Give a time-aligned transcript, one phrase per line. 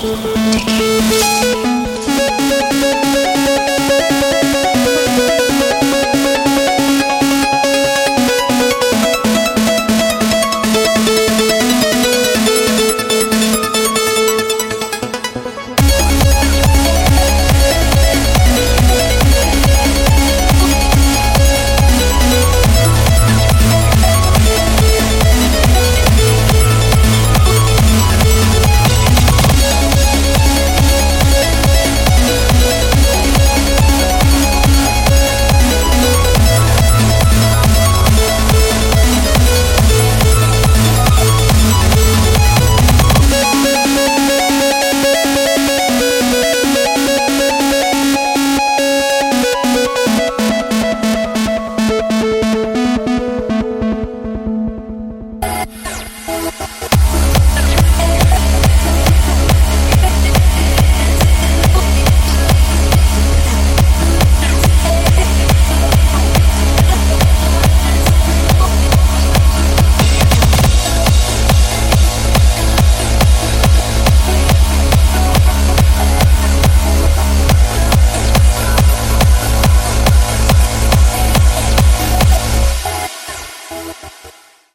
[0.00, 0.87] Música